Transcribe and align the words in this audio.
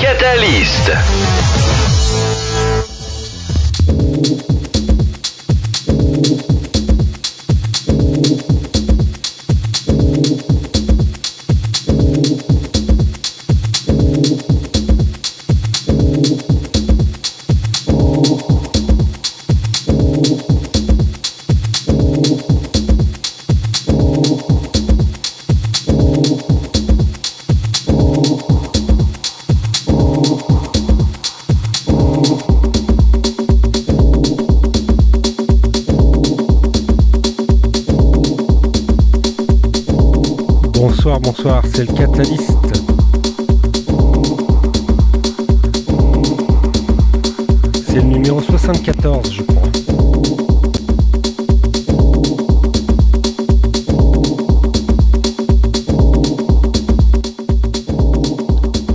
Catalyst. 0.00 0.90
C'est 41.72 41.88
le 41.88 41.92
Catalyst. 41.92 42.56
C'est 47.86 47.96
le 47.96 48.02
numéro 48.02 48.40
74, 48.40 49.32
je 49.32 49.42
crois. 49.42 49.62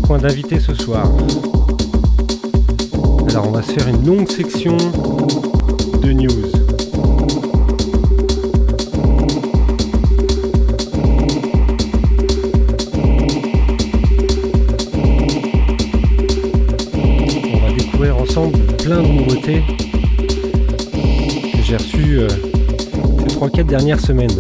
Point 0.04 0.18
d'invité 0.20 0.60
ce 0.60 0.74
soir. 0.74 1.08
Alors 3.30 3.48
on 3.48 3.52
va 3.52 3.62
se 3.62 3.72
faire 3.72 3.88
une 3.88 4.06
longue 4.06 4.30
section 4.30 4.78
de 6.02 6.12
news. 6.12 6.65
J'ai 19.48 19.62
reçues 21.78 22.20
euh, 22.20 22.28
3-4 23.28 23.68
dernières 23.68 24.00
semaines. 24.00 24.32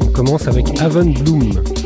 On 0.00 0.06
commence 0.12 0.46
avec 0.46 0.78
Avon 0.82 1.06
Bloom. 1.06 1.81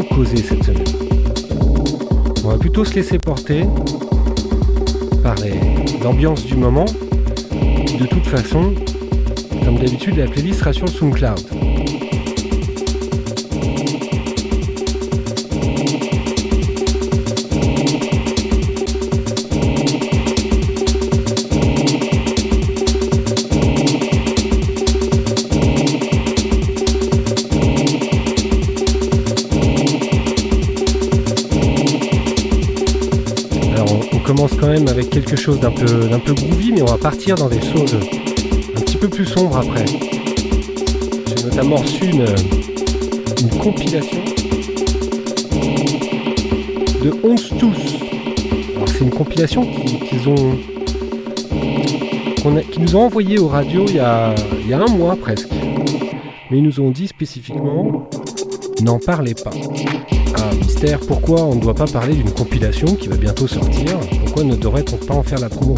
Trop 0.00 0.24
cette 0.24 0.64
semaine. 0.64 0.84
On 2.44 2.48
va 2.48 2.56
plutôt 2.56 2.82
se 2.82 2.94
laisser 2.94 3.18
porter 3.18 3.66
par 5.22 5.34
l'ambiance 6.02 6.46
du 6.46 6.56
moment. 6.56 6.86
De 8.00 8.06
toute 8.06 8.26
façon, 8.26 8.72
comme 9.64 9.76
d'habitude, 9.76 10.16
la 10.16 10.26
playlist 10.26 10.60
sera 10.60 10.72
sur 10.72 10.88
SoundCloud. 10.88 11.61
Commence 34.42 34.60
quand 34.60 34.72
même 34.72 34.88
avec 34.88 35.08
quelque 35.08 35.36
chose 35.36 35.60
d'un 35.60 35.70
peu, 35.70 36.08
d'un 36.08 36.18
peu 36.18 36.34
groovy, 36.34 36.72
mais 36.72 36.82
on 36.82 36.86
va 36.86 36.98
partir 36.98 37.36
dans 37.36 37.48
des 37.48 37.60
choses 37.60 37.96
un 38.76 38.80
petit 38.80 38.96
peu 38.96 39.08
plus 39.08 39.24
sombres 39.24 39.56
après. 39.56 39.84
J'ai 39.86 41.44
notamment 41.44 41.76
reçu 41.76 42.06
une, 42.06 42.24
compilation 43.60 44.18
de 47.04 47.12
11 47.22 47.50
tous. 47.56 47.94
C'est 48.88 49.04
une 49.04 49.10
compilation 49.10 49.64
qui- 49.64 50.00
qu'ils 50.08 50.28
ont 50.28 50.58
qu'ils 52.72 52.82
nous 52.82 52.96
ont 52.96 53.02
envoyé 53.02 53.38
aux 53.38 53.46
radios 53.46 53.84
il 53.86 53.96
y, 53.96 54.00
a, 54.00 54.34
il 54.60 54.68
y 54.68 54.72
a 54.74 54.80
un 54.80 54.88
mois 54.88 55.14
presque. 55.14 55.52
Mais 56.50 56.58
ils 56.58 56.64
nous 56.64 56.80
ont 56.80 56.90
dit 56.90 57.06
spécifiquement 57.06 58.08
n'en 58.82 58.98
parlez 58.98 59.34
pas. 59.34 59.50
Ah, 60.36 60.54
mystère, 60.56 60.98
pourquoi 61.00 61.42
on 61.42 61.54
ne 61.54 61.60
doit 61.60 61.74
pas 61.74 61.86
parler 61.86 62.14
d'une 62.14 62.32
compilation 62.32 62.94
qui 62.96 63.08
va 63.08 63.16
bientôt 63.16 63.46
sortir? 63.46 63.98
Ne 64.44 64.56
devrait-on 64.56 64.96
pas 64.96 65.14
en 65.14 65.22
faire 65.22 65.38
la 65.38 65.48
promo 65.48 65.76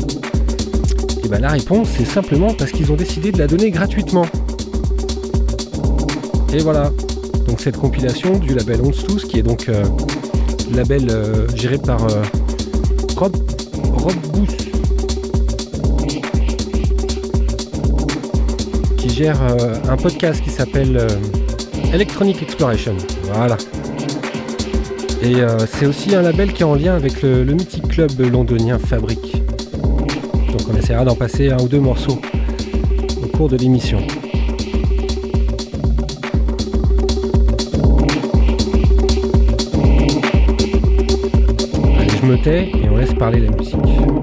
Et 1.23 1.29
bien 1.29 1.39
la 1.39 1.51
réponse, 1.51 1.89
c'est 1.99 2.07
simplement 2.07 2.55
parce 2.55 2.71
qu'ils 2.73 2.91
ont 2.91 2.97
décidé 2.97 3.31
de 3.31 3.39
la 3.39 3.47
donner 3.47 3.71
gratuitement. 3.71 4.25
Et 6.55 6.59
voilà. 6.59 6.91
Donc 7.47 7.61
cette 7.61 7.77
compilation 7.77 8.39
du 8.39 8.55
label 8.55 8.81
On 8.83 8.91
Tous, 8.91 9.27
qui 9.27 9.39
est 9.39 9.43
donc 9.43 9.69
euh, 9.69 9.85
label 10.75 11.09
euh, 11.11 11.47
géré 11.55 11.77
par 11.77 12.03
euh, 12.05 12.23
Rob, 13.17 13.37
Rob 13.93 14.15
Booth, 14.33 14.57
qui 18.97 19.11
gère 19.11 19.41
un 19.91 19.97
podcast 19.97 20.43
qui 20.43 20.51
s'appelle 20.51 21.07
Electronic 21.93 22.43
Exploration. 22.43 22.97
Voilà. 23.25 23.59
Et 25.25 25.37
euh, 25.37 25.57
c'est 25.67 25.87
aussi 25.87 26.15
un 26.15 26.21
label 26.21 26.53
qui 26.53 26.63
est 26.63 26.67
en 26.67 26.75
lien 26.75 26.95
avec 26.95 27.23
le, 27.23 27.45
le 27.45 27.53
mythique 27.55 27.89
club 27.89 28.11
londonien 28.21 28.79
Fabric. 28.79 29.43
Donc 29.83 30.61
on 30.71 30.77
essaiera 30.77 31.03
d'en 31.07 31.15
passer 31.15 31.51
un 31.51 31.57
ou 31.63 31.67
deux 31.67 31.81
morceaux 31.81 32.21
au 33.23 33.27
cours 33.35 33.49
de 33.49 33.57
l'émission. 33.57 33.99
Allez, 41.99 42.11
je 42.21 42.27
me 42.27 42.43
tais 42.43 42.69
et 42.69 42.91
on 42.91 42.99
laisse 42.99 43.15
parler 43.15 43.41
la 43.41 43.51
musique. 43.57 44.14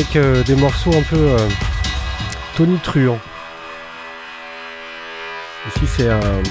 Avec 0.00 0.16
euh, 0.16 0.42
des 0.44 0.56
morceaux 0.56 0.94
un 0.94 1.02
peu 1.02 1.16
euh, 1.18 1.48
tonitruants. 2.56 3.18
Ici 5.68 5.86
c'est 5.94 6.08
un 6.08 6.42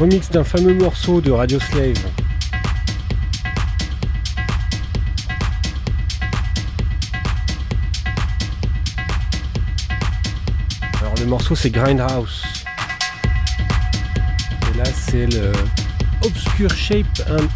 remix 0.00 0.28
d'un 0.28 0.42
fameux 0.42 0.74
morceau 0.74 1.20
de 1.20 1.30
Radio 1.30 1.60
Slave. 1.60 1.94
Alors 11.00 11.14
le 11.20 11.26
morceau 11.26 11.54
c'est 11.54 11.70
Grindhouse. 11.70 12.42
Et 14.72 14.78
là 14.78 14.84
c'est 14.86 15.26
le 15.26 15.52
Obscure 16.24 16.74
Shape 16.74 17.06
and 17.30 17.46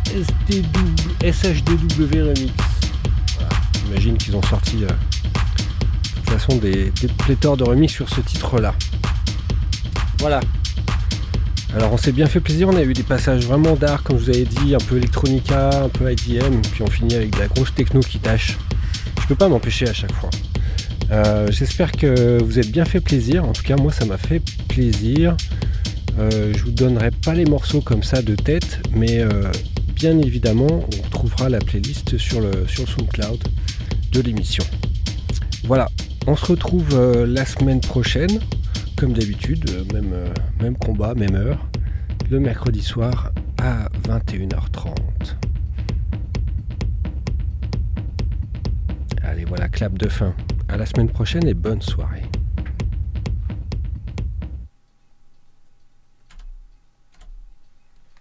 SHDW 1.24 2.22
remix. 2.22 2.52
J'imagine 3.84 4.16
qu'ils 4.18 4.36
ont 4.36 4.42
sorti 4.42 4.84
euh, 4.84 4.88
des, 6.56 6.92
pléthores 7.18 7.56
de 7.56 7.64
remix 7.64 7.92
sur 7.92 8.08
ce 8.08 8.20
titre-là. 8.20 8.74
Voilà. 10.18 10.40
Alors 11.74 11.92
on 11.92 11.96
s'est 11.96 12.12
bien 12.12 12.26
fait 12.26 12.40
plaisir, 12.40 12.68
on 12.68 12.76
a 12.76 12.82
eu 12.82 12.94
des 12.94 13.02
passages 13.02 13.46
vraiment 13.46 13.76
dark, 13.76 14.06
comme 14.06 14.18
je 14.18 14.24
vous 14.24 14.30
avais 14.30 14.44
dit, 14.44 14.74
un 14.74 14.78
peu 14.78 14.96
electronica, 14.96 15.84
un 15.84 15.88
peu 15.88 16.10
IDM, 16.10 16.60
puis 16.72 16.82
on 16.82 16.90
finit 16.90 17.14
avec 17.14 17.34
de 17.34 17.38
la 17.38 17.46
grosse 17.48 17.74
techno 17.74 18.00
qui 18.00 18.18
tâche. 18.18 18.56
Je 19.20 19.26
peux 19.26 19.34
pas 19.34 19.48
m'empêcher 19.48 19.88
à 19.88 19.92
chaque 19.92 20.12
fois. 20.12 20.30
Euh, 21.10 21.48
j'espère 21.50 21.92
que 21.92 22.42
vous 22.42 22.58
êtes 22.58 22.70
bien 22.70 22.84
fait 22.84 23.00
plaisir. 23.00 23.44
En 23.44 23.52
tout 23.52 23.62
cas, 23.62 23.76
moi, 23.76 23.92
ça 23.92 24.04
m'a 24.04 24.18
fait 24.18 24.42
plaisir. 24.68 25.36
Euh, 26.18 26.52
je 26.56 26.64
vous 26.64 26.70
donnerai 26.70 27.10
pas 27.10 27.34
les 27.34 27.44
morceaux 27.44 27.80
comme 27.80 28.02
ça 28.02 28.22
de 28.22 28.34
tête, 28.34 28.80
mais 28.92 29.20
euh, 29.20 29.50
bien 29.94 30.18
évidemment, 30.18 30.66
on 30.66 31.02
retrouvera 31.04 31.48
la 31.48 31.58
playlist 31.58 32.18
sur 32.18 32.40
le, 32.40 32.66
sur 32.66 32.88
SoundCloud 32.88 33.38
de 34.12 34.20
l'émission. 34.20 34.64
Voilà, 35.64 35.88
on 36.28 36.36
se 36.36 36.44
retrouve 36.44 37.24
la 37.24 37.46
semaine 37.46 37.80
prochaine, 37.80 38.38
comme 38.98 39.14
d'habitude, 39.14 39.64
même, 39.94 40.14
même 40.60 40.76
combat, 40.76 41.14
même 41.14 41.34
heure, 41.34 41.66
le 42.30 42.38
mercredi 42.38 42.82
soir 42.82 43.32
à 43.56 43.88
21h30. 44.06 44.94
Allez, 49.22 49.46
voilà, 49.46 49.70
clap 49.70 49.96
de 49.96 50.08
fin. 50.08 50.34
À 50.68 50.76
la 50.76 50.84
semaine 50.84 51.08
prochaine 51.08 51.48
et 51.48 51.54
bonne 51.54 51.80
soirée. 51.80 52.24